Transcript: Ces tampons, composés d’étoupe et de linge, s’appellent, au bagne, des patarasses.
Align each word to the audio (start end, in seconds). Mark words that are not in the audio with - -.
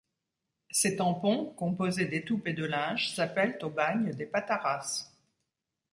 Ces 0.71 0.95
tampons, 0.95 1.53
composés 1.53 2.07
d’étoupe 2.07 2.47
et 2.47 2.53
de 2.53 2.65
linge, 2.65 3.13
s’appellent, 3.13 3.59
au 3.61 3.69
bagne, 3.69 4.13
des 4.15 4.25
patarasses. 4.25 5.15